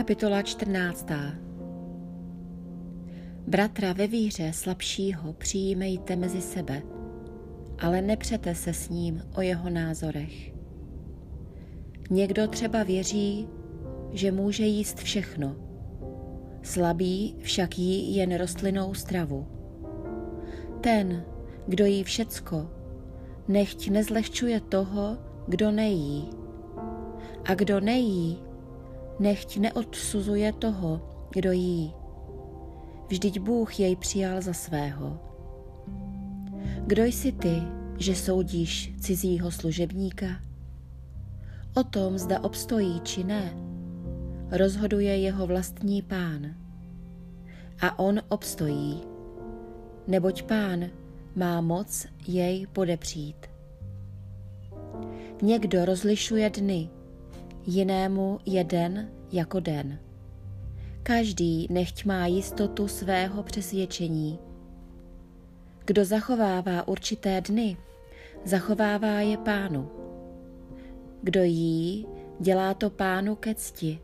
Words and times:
Kapitola 0.00 0.42
14. 0.42 1.06
Bratra 3.46 3.92
ve 3.92 4.06
víře 4.06 4.52
slabšího 4.52 5.32
přijímejte 5.32 6.16
mezi 6.16 6.40
sebe, 6.40 6.82
ale 7.78 8.02
nepřete 8.02 8.54
se 8.54 8.72
s 8.72 8.88
ním 8.88 9.22
o 9.36 9.40
jeho 9.40 9.70
názorech. 9.70 10.52
Někdo 12.10 12.48
třeba 12.48 12.82
věří, 12.82 13.48
že 14.12 14.32
může 14.32 14.64
jíst 14.64 14.98
všechno, 14.98 15.56
slabý 16.62 17.36
však 17.38 17.78
jí 17.78 18.16
jen 18.16 18.36
rostlinnou 18.36 18.94
stravu. 18.94 19.46
Ten, 20.80 21.24
kdo 21.66 21.84
jí 21.84 22.04
všecko, 22.04 22.70
nechť 23.48 23.88
nezlehčuje 23.88 24.60
toho, 24.60 25.18
kdo 25.48 25.70
nejí. 25.70 26.30
A 27.44 27.54
kdo 27.54 27.80
nejí, 27.80 28.38
nechť 29.20 29.56
neodsuzuje 29.56 30.52
toho, 30.52 31.00
kdo 31.30 31.52
jí. 31.52 31.94
Vždyť 33.08 33.38
Bůh 33.38 33.80
jej 33.80 33.96
přijal 33.96 34.42
za 34.42 34.52
svého. 34.52 35.18
Kdo 36.86 37.04
jsi 37.04 37.32
ty, 37.32 37.62
že 37.98 38.14
soudíš 38.14 38.94
cizího 39.00 39.50
služebníka? 39.50 40.26
O 41.76 41.84
tom, 41.84 42.18
zda 42.18 42.40
obstojí 42.44 43.00
či 43.00 43.24
ne, 43.24 43.54
rozhoduje 44.50 45.18
jeho 45.18 45.46
vlastní 45.46 46.02
pán. 46.02 46.54
A 47.80 47.98
on 47.98 48.20
obstojí, 48.28 49.00
neboť 50.06 50.42
pán 50.42 50.90
má 51.36 51.60
moc 51.60 52.06
jej 52.26 52.66
podepřít. 52.66 53.46
Někdo 55.42 55.84
rozlišuje 55.84 56.50
dny, 56.50 56.90
jinému 57.66 58.40
je 58.46 58.64
den 58.64 59.10
jako 59.32 59.60
den. 59.60 59.98
Každý 61.02 61.66
nechť 61.70 62.04
má 62.04 62.26
jistotu 62.26 62.88
svého 62.88 63.42
přesvědčení. 63.42 64.38
Kdo 65.84 66.04
zachovává 66.04 66.88
určité 66.88 67.40
dny, 67.40 67.76
zachovává 68.44 69.20
je 69.20 69.36
pánu. 69.36 69.90
Kdo 71.22 71.42
jí, 71.42 72.06
dělá 72.40 72.74
to 72.74 72.90
pánu 72.90 73.36
ke 73.36 73.54
cti, 73.54 73.98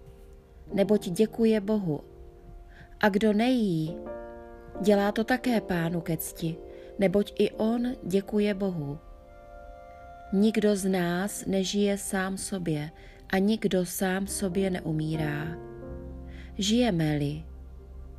neboť 0.75 1.09
děkuje 1.09 1.61
Bohu. 1.61 2.01
A 3.01 3.09
kdo 3.09 3.33
nejí, 3.33 3.97
dělá 4.81 5.13
to 5.13 5.25
také 5.25 5.61
pánu 5.61 6.01
ke 6.01 6.17
cti, 6.17 6.57
neboť 6.99 7.33
i 7.39 7.51
on 7.51 7.87
děkuje 8.03 8.55
Bohu. 8.55 8.99
Nikdo 10.33 10.77
z 10.77 10.89
nás 10.89 11.47
nežije 11.47 11.99
sám 11.99 12.39
sobě 12.39 12.91
a 13.31 13.39
nikdo 13.39 13.87
sám 13.87 14.27
sobě 14.27 14.71
neumírá. 14.71 15.57
Žijeme-li, 16.59 17.45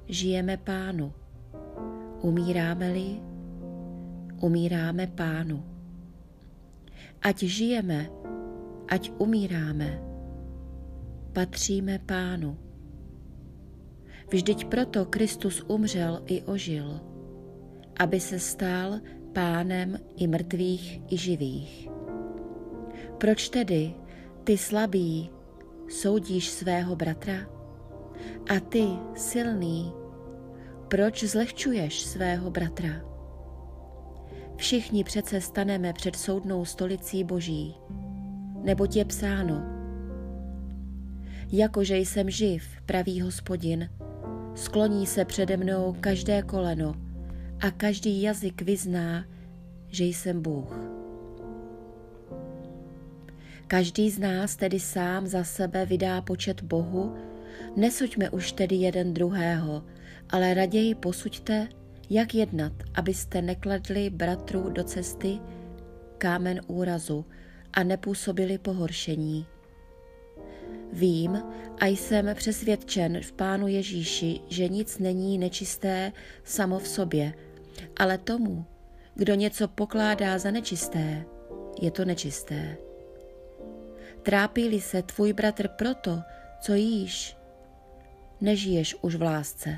žijeme 0.08 0.58
pánu. 0.58 1.14
Umíráme-li, 2.22 3.22
umíráme 4.41 5.08
pánu. 5.08 5.64
Ať 7.22 7.38
žijeme, 7.44 8.09
ať 8.88 9.11
umíráme, 9.17 10.02
patříme 11.33 11.99
pánu. 11.99 12.58
Vždyť 14.31 14.66
proto 14.66 15.05
Kristus 15.05 15.64
umřel 15.67 16.21
i 16.25 16.42
ožil, 16.42 16.99
aby 17.99 18.19
se 18.19 18.39
stal 18.39 18.99
pánem 19.33 19.99
i 20.16 20.27
mrtvých, 20.27 21.02
i 21.09 21.17
živých. 21.17 21.89
Proč 23.17 23.49
tedy 23.49 23.94
ty 24.48 24.58
slabý 24.58 25.30
soudíš 25.90 26.50
svého 26.50 26.95
bratra? 26.95 27.34
A 28.50 28.59
ty 28.59 28.88
silný, 29.16 29.94
proč 30.88 31.23
zlehčuješ 31.23 32.02
svého 32.02 32.52
bratra? 32.52 32.89
Všichni 34.55 35.04
přece 35.04 35.42
staneme 35.42 35.94
před 35.94 36.16
soudnou 36.16 36.66
stolicí 36.66 37.23
Boží, 37.23 37.76
neboť 38.64 38.95
je 38.95 39.05
psáno. 39.05 39.64
Jakože 41.52 41.98
jsem 41.98 42.30
živ, 42.30 42.64
pravý 42.86 43.21
hospodin, 43.21 43.89
skloní 44.55 45.08
se 45.08 45.26
přede 45.26 45.58
mnou 45.58 45.95
každé 46.00 46.42
koleno 46.42 46.95
a 47.60 47.71
každý 47.71 48.21
jazyk 48.21 48.61
vyzná, 48.61 49.26
že 49.88 50.05
jsem 50.05 50.42
Bůh. 50.42 50.96
Každý 53.67 54.10
z 54.10 54.20
nás 54.20 54.55
tedy 54.55 54.80
sám 54.80 55.28
za 55.28 55.44
sebe 55.44 55.86
vydá 55.86 56.22
počet 56.22 56.61
Bohu, 56.61 57.16
nesuďme 57.76 58.30
už 58.30 58.52
tedy 58.52 58.76
jeden 58.76 59.14
druhého, 59.14 59.83
ale 60.30 60.54
raději 60.54 60.95
posuďte, 60.95 61.67
jak 62.10 62.36
jednat, 62.36 62.73
abyste 62.95 63.42
nekladli 63.42 64.10
bratru 64.10 64.70
do 64.70 64.83
cesty 64.83 65.39
kámen 66.17 66.61
úrazu 66.67 67.26
a 67.73 67.83
nepůsobili 67.83 68.58
pohoršení. 68.58 69.45
Vím 70.94 71.44
a 71.80 71.86
jsem 71.86 72.30
přesvědčen 72.36 73.22
v 73.22 73.32
Pánu 73.32 73.67
Ježíši, 73.67 74.39
že 74.50 74.67
nic 74.67 75.00
není 75.00 75.38
nečisté 75.38 76.11
samo 76.44 76.80
v 76.80 76.88
sobě, 76.88 77.33
ale 77.98 78.17
tomu, 78.17 78.66
kdo 79.16 79.33
něco 79.36 79.67
pokládá 79.67 80.39
za 80.39 80.52
nečisté, 80.52 81.26
je 81.82 81.92
to 81.92 82.06
nečisté. 82.06 82.86
Trápí-li 84.27 84.82
se 84.82 85.02
tvůj 85.02 85.33
bratr 85.33 85.67
proto, 85.67 86.20
co 86.61 86.73
jíš, 86.73 87.38
nežiješ 88.42 88.95
už 89.02 89.15
v 89.15 89.21
lásce. 89.21 89.77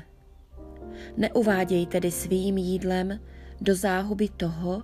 Neuváděj 1.16 1.86
tedy 1.86 2.10
svým 2.10 2.58
jídlem 2.58 3.20
do 3.60 3.74
záhuby 3.74 4.28
toho, 4.28 4.82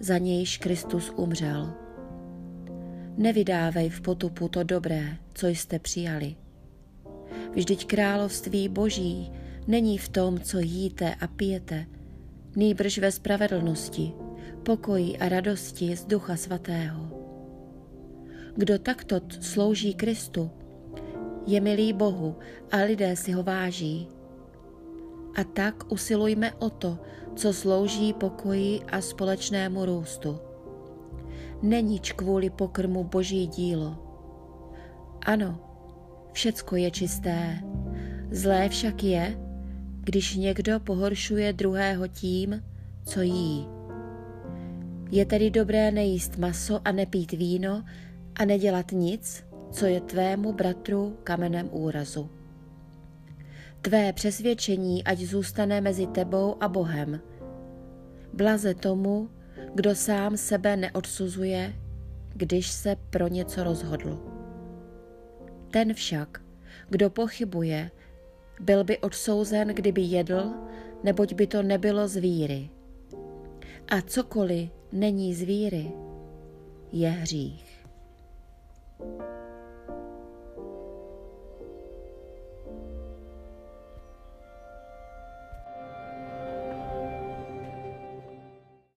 za 0.00 0.18
nějž 0.18 0.58
Kristus 0.58 1.12
umřel. 1.16 1.72
Nevydávej 3.16 3.88
v 3.90 4.00
potupu 4.00 4.48
to 4.48 4.62
dobré, 4.62 5.16
co 5.34 5.46
jste 5.46 5.78
přijali. 5.78 6.36
Vždyť 7.54 7.86
království 7.86 8.68
boží 8.68 9.32
není 9.66 9.98
v 9.98 10.08
tom, 10.08 10.40
co 10.40 10.58
jíte 10.58 11.14
a 11.14 11.26
pijete, 11.26 11.86
nýbrž 12.56 12.98
ve 12.98 13.12
spravedlnosti, 13.12 14.12
pokoji 14.62 15.18
a 15.18 15.28
radosti 15.28 15.96
z 15.96 16.04
Ducha 16.04 16.36
Svatého. 16.36 17.17
Kdo 18.58 18.78
takto 18.78 19.20
slouží 19.40 19.94
Kristu, 19.94 20.50
je 21.46 21.60
milý 21.60 21.92
Bohu 21.92 22.36
a 22.70 22.76
lidé 22.76 23.16
si 23.16 23.32
ho 23.32 23.42
váží. 23.42 24.08
A 25.34 25.44
tak 25.44 25.92
usilujme 25.92 26.52
o 26.52 26.70
to, 26.70 26.98
co 27.36 27.52
slouží 27.52 28.12
pokoji 28.12 28.80
a 28.92 29.00
společnému 29.00 29.84
růstu. 29.84 30.38
Neníč 31.62 32.12
kvůli 32.12 32.50
pokrmu 32.50 33.04
boží 33.04 33.46
dílo. 33.46 33.96
Ano, 35.26 35.58
všecko 36.32 36.76
je 36.76 36.90
čisté. 36.90 37.62
Zlé 38.30 38.68
však 38.68 39.02
je, 39.02 39.38
když 40.00 40.36
někdo 40.36 40.80
pohoršuje 40.80 41.52
druhého 41.52 42.08
tím, 42.08 42.62
co 43.04 43.20
jí. 43.20 43.66
Je 45.10 45.26
tedy 45.26 45.50
dobré 45.50 45.90
nejíst 45.90 46.38
maso 46.38 46.80
a 46.84 46.92
nepít 46.92 47.32
víno, 47.32 47.84
a 48.38 48.44
nedělat 48.44 48.92
nic, 48.92 49.44
co 49.70 49.86
je 49.86 50.00
tvému 50.00 50.52
bratru 50.52 51.18
kamenem 51.24 51.68
úrazu. 51.72 52.30
Tvé 53.82 54.12
přesvědčení 54.12 55.04
ať 55.04 55.18
zůstane 55.18 55.80
mezi 55.80 56.06
tebou 56.06 56.56
a 56.60 56.68
Bohem. 56.68 57.20
Blaze 58.32 58.74
tomu, 58.74 59.30
kdo 59.74 59.94
sám 59.94 60.36
sebe 60.36 60.76
neodsuzuje, 60.76 61.74
když 62.34 62.70
se 62.70 62.96
pro 63.10 63.28
něco 63.28 63.64
rozhodl. 63.64 64.18
Ten 65.70 65.94
však, 65.94 66.42
kdo 66.88 67.10
pochybuje, 67.10 67.90
byl 68.60 68.84
by 68.84 68.98
odsouzen, 68.98 69.68
kdyby 69.68 70.00
jedl, 70.00 70.54
neboť 71.04 71.34
by 71.34 71.46
to 71.46 71.62
nebylo 71.62 72.08
z 72.08 72.16
víry. 72.16 72.70
A 73.88 74.00
cokoliv 74.00 74.70
není 74.92 75.34
z 75.34 75.42
víry, 75.42 75.92
je 76.92 77.08
hřích. 77.08 77.67